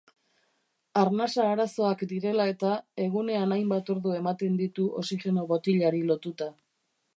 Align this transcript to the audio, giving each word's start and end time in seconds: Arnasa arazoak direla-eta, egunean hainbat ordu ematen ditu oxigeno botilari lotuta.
Arnasa 1.01 1.45
arazoak 1.49 2.01
direla-eta, 2.13 2.71
egunean 3.05 3.55
hainbat 3.57 3.93
ordu 3.97 4.17
ematen 4.23 4.59
ditu 4.65 4.89
oxigeno 5.05 5.47
botilari 5.55 6.05
lotuta. 6.13 6.53